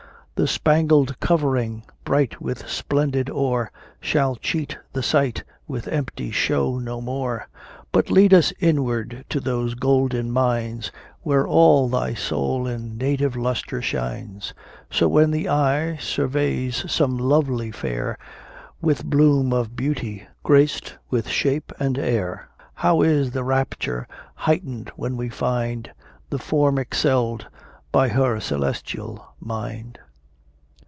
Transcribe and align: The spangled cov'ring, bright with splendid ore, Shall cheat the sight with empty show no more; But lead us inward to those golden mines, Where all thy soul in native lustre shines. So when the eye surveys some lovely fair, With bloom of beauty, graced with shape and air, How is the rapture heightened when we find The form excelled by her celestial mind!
The 0.35 0.47
spangled 0.47 1.19
cov'ring, 1.19 1.83
bright 2.03 2.41
with 2.41 2.67
splendid 2.67 3.29
ore, 3.29 3.71
Shall 3.99 4.35
cheat 4.35 4.75
the 4.91 5.03
sight 5.03 5.43
with 5.67 5.87
empty 5.87 6.31
show 6.31 6.79
no 6.79 6.99
more; 6.99 7.47
But 7.91 8.09
lead 8.09 8.33
us 8.33 8.51
inward 8.59 9.23
to 9.29 9.39
those 9.39 9.75
golden 9.75 10.31
mines, 10.31 10.91
Where 11.21 11.45
all 11.47 11.87
thy 11.89 12.15
soul 12.15 12.65
in 12.65 12.97
native 12.97 13.35
lustre 13.35 13.83
shines. 13.83 14.51
So 14.89 15.07
when 15.07 15.29
the 15.29 15.47
eye 15.47 15.97
surveys 15.97 16.91
some 16.91 17.19
lovely 17.19 17.69
fair, 17.69 18.17
With 18.81 19.05
bloom 19.05 19.53
of 19.53 19.75
beauty, 19.75 20.27
graced 20.41 20.95
with 21.11 21.27
shape 21.29 21.71
and 21.79 21.99
air, 21.99 22.49
How 22.73 23.03
is 23.03 23.29
the 23.29 23.43
rapture 23.43 24.07
heightened 24.33 24.91
when 24.95 25.17
we 25.17 25.29
find 25.29 25.91
The 26.31 26.39
form 26.39 26.79
excelled 26.79 27.45
by 27.91 28.07
her 28.09 28.39
celestial 28.39 29.23
mind! 29.39 29.99